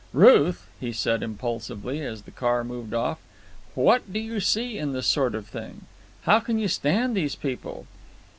"Ruth," 0.13 0.65
he 0.79 0.91
said 0.91 1.21
impulsively, 1.21 2.01
as 2.01 2.23
the 2.23 2.31
car 2.31 2.63
moved 2.63 2.91
off, 2.95 3.19
"what 3.75 4.11
do 4.11 4.17
you 4.19 4.39
see 4.39 4.79
in 4.79 4.93
this 4.93 5.05
sort 5.05 5.35
of 5.35 5.45
thing? 5.45 5.83
How 6.23 6.39
can 6.39 6.57
you 6.57 6.69
stand 6.69 7.15
these 7.15 7.35
people? 7.35 7.85